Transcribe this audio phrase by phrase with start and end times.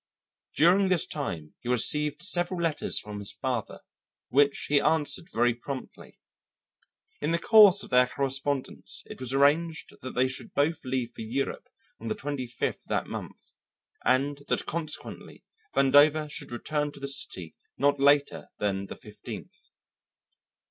[0.55, 3.81] During this time he received several letters from his father
[4.29, 6.17] which he answered very promptly.
[7.21, 11.21] In the course of their correspondence it was arranged that they should both leave for
[11.21, 11.69] Europe
[11.99, 13.51] on the twenty fifth of that month,
[14.03, 15.43] and that consequently,
[15.75, 19.69] Vandover should return to the city not later than the fifteenth.